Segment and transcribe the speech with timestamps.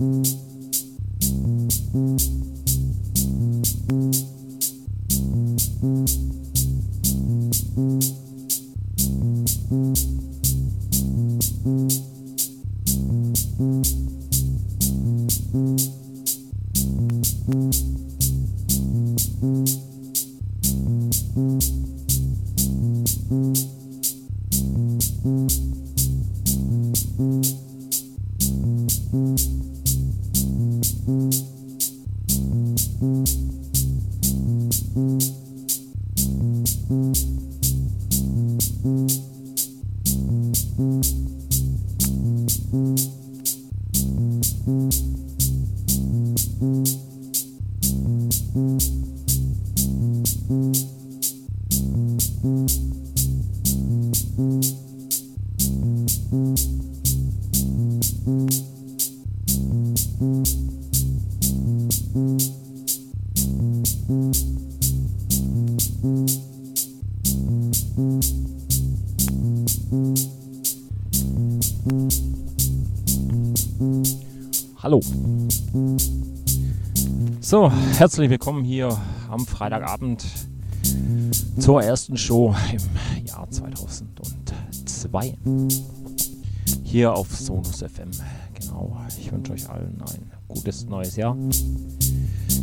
[0.00, 0.29] Mm-hmm.
[77.50, 78.96] So, herzlich willkommen hier
[79.28, 80.24] am Freitagabend
[81.58, 85.36] zur ersten Show im Jahr 2002.
[86.84, 88.12] Hier auf Sonus FM.
[88.54, 91.36] Genau, ich wünsche euch allen ein gutes neues Jahr.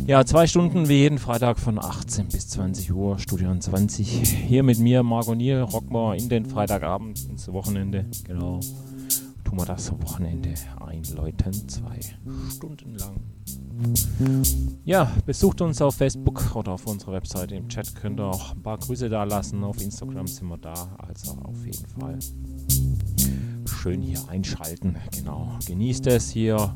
[0.06, 4.08] Ja, zwei Stunden wie jeden Freitag von 18 bis 20 Uhr, Studio 20.
[4.08, 8.06] Hier mit mir, Margot Niel, rocken wir in den Freitagabend ins Wochenende.
[8.24, 8.60] Genau
[9.48, 12.00] tun wir das Wochenende einläuten, zwei
[12.50, 13.16] Stunden lang.
[14.84, 17.54] Ja, besucht uns auf Facebook oder auf unserer Webseite.
[17.54, 19.62] Im Chat könnt ihr auch ein paar Grüße da lassen.
[19.62, 22.18] Auf Instagram sind wir da, also auf jeden Fall
[23.66, 24.96] schön hier einschalten.
[25.16, 26.74] Genau, genießt es hier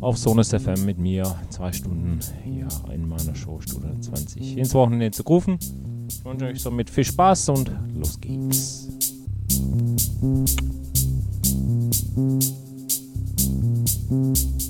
[0.00, 1.34] auf Sonus FM mit mir.
[1.50, 5.58] Zwei Stunden hier in meiner Show, Stunde 20, ins Wochenende zu rufen.
[6.08, 8.88] Ich wünsche euch somit viel Spaß und los geht's.
[14.10, 14.69] Musik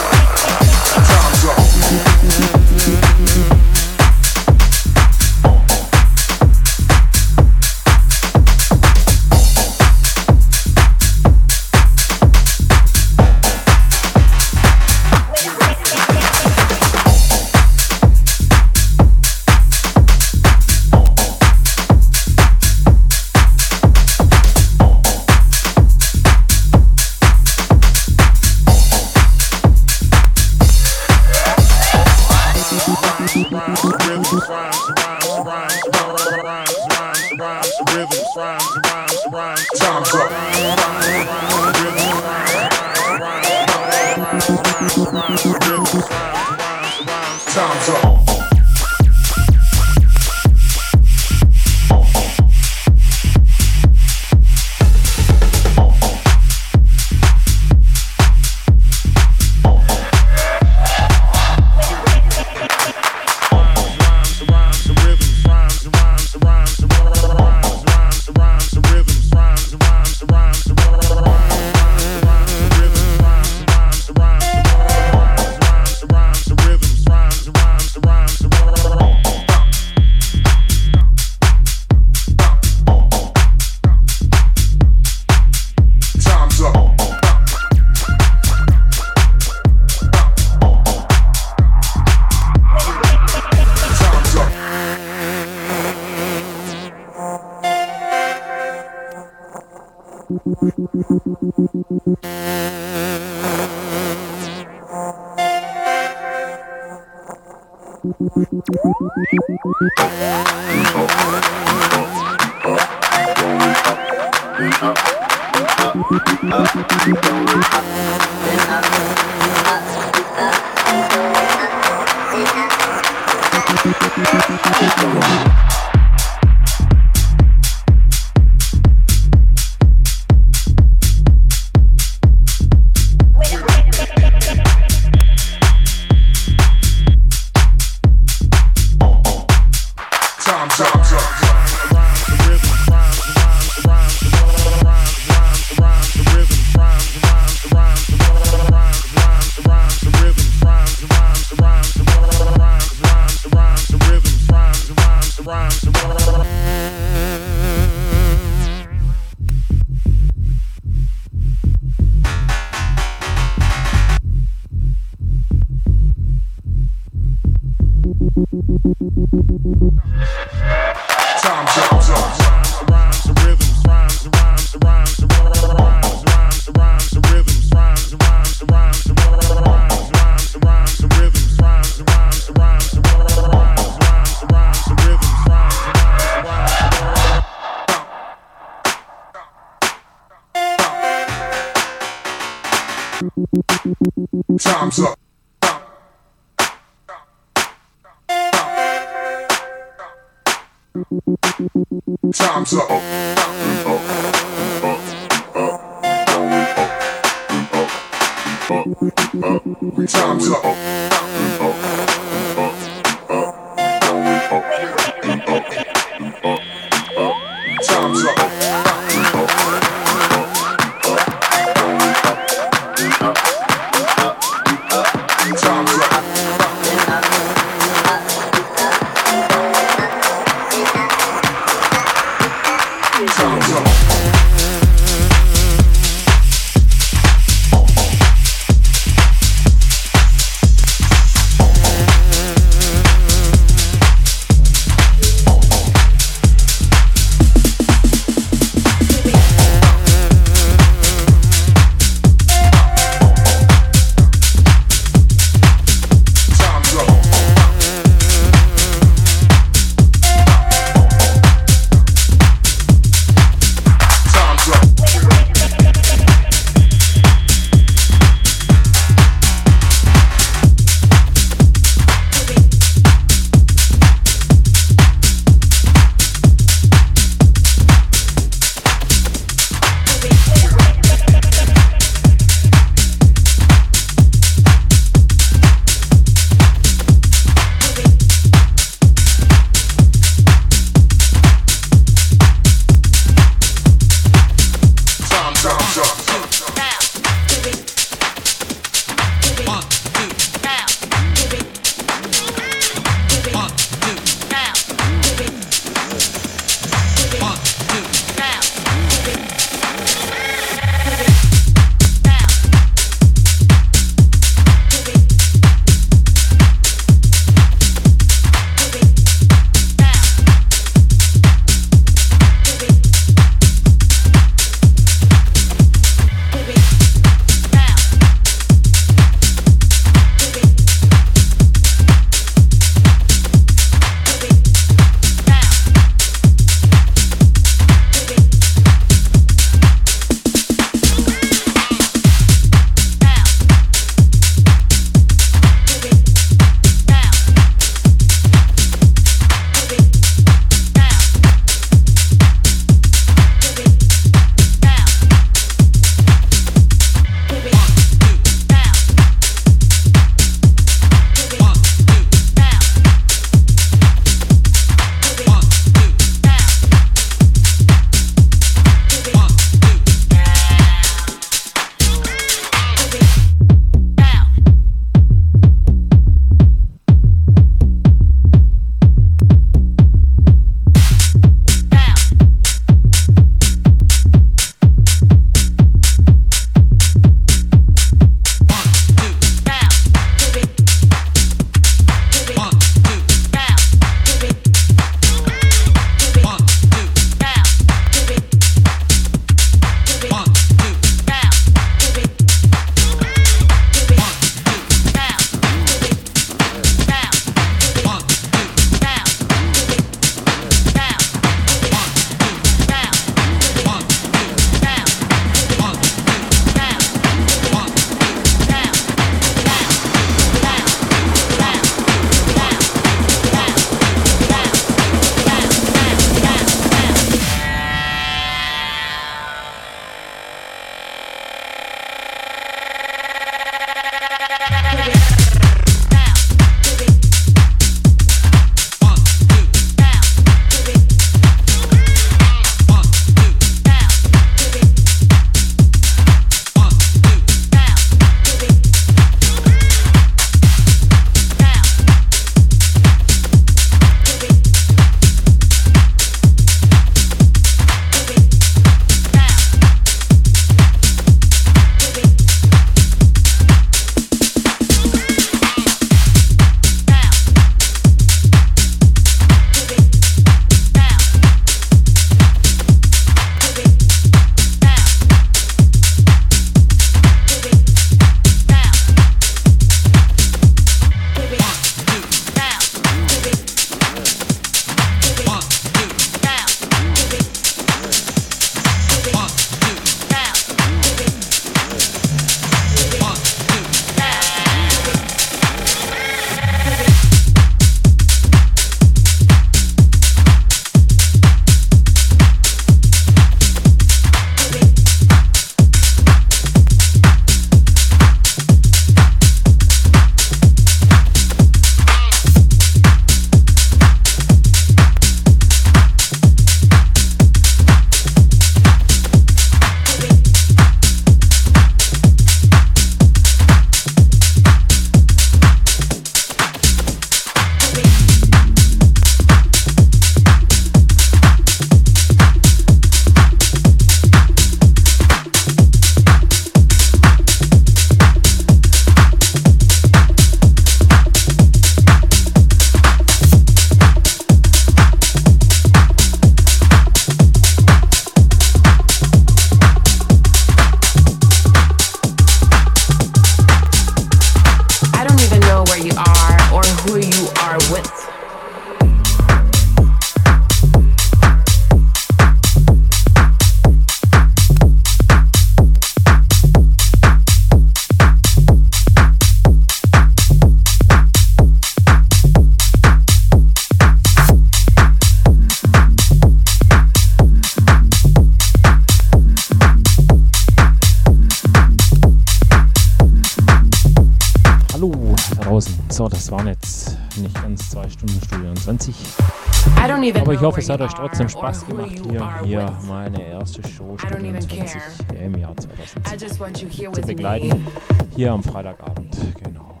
[590.90, 592.62] hat euch trotzdem Spaß gemacht hier.
[592.64, 595.00] Hier meine erste Show 20
[595.40, 597.86] im Jahr 2020 zu begleiten.
[598.34, 600.00] Hier am Freitagabend, genau.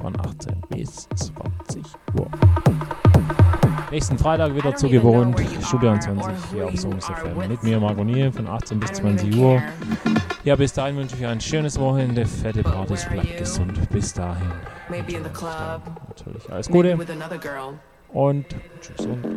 [0.00, 1.82] Von 18 bis 20
[2.18, 2.26] Uhr.
[3.90, 5.40] Nächsten Freitag wieder zu gewohnt.
[5.62, 7.48] Studio 20 hier auf Sonus FM.
[7.48, 9.62] Mit mir Margot Niel von 18 bis 20 Uhr.
[10.44, 13.88] Ja, bis dahin wünsche ich ein schönes Wochenende, fette Partys, bleibt gesund.
[13.90, 14.52] Bis dahin.
[14.90, 16.98] Natürlich alles Gute.
[18.12, 18.46] Und
[18.80, 19.33] tschüss und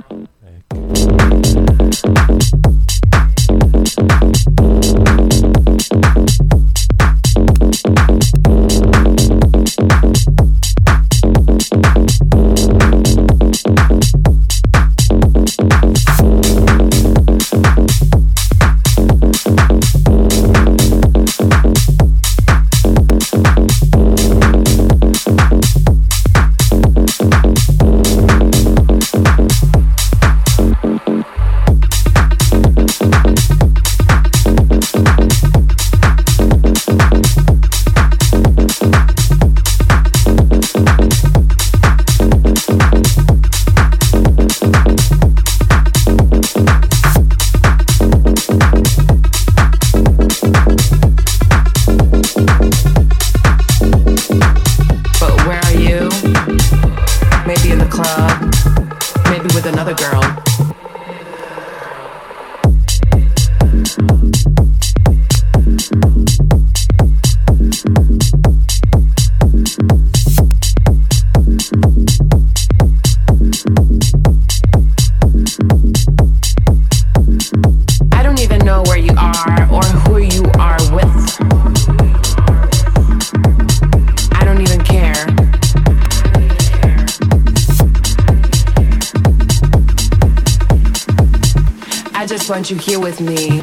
[92.58, 93.62] want you here with me.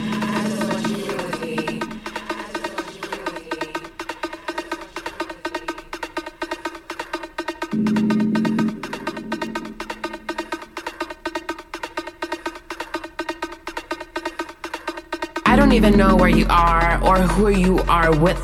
[15.44, 18.38] I don't even know where you are or who you are with.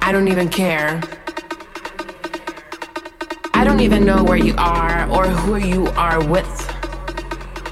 [0.00, 1.02] I don't even care.
[3.52, 6.48] I don't even know where you are or who you are with.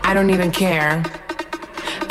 [0.04, 1.02] I don't even care.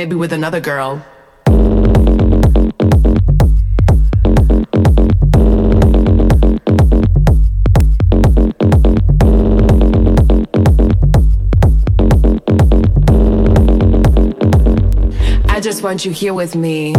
[0.00, 1.04] Maybe with another girl.
[15.50, 16.94] I just want you here with me.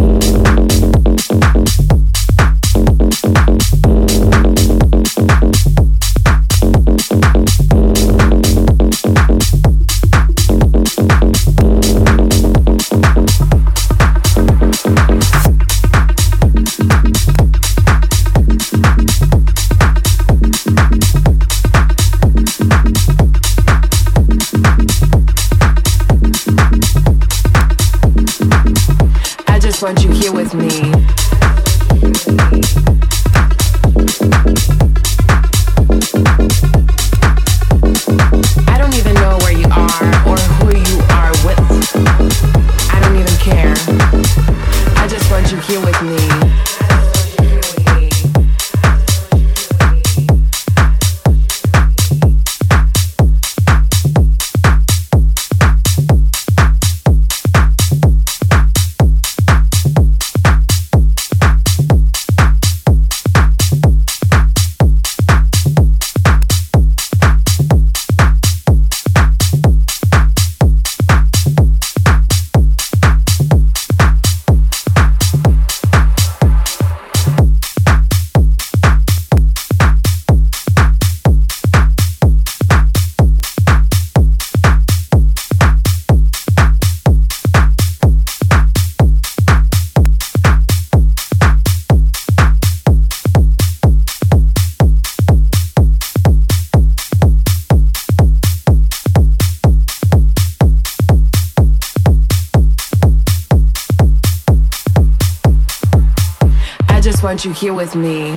[107.44, 108.31] You here with me.